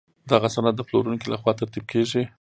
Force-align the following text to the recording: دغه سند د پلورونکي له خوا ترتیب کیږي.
دغه 0.31 0.47
سند 0.55 0.75
د 0.77 0.81
پلورونکي 0.87 1.27
له 1.29 1.37
خوا 1.41 1.51
ترتیب 1.59 1.85
کیږي. 1.91 2.21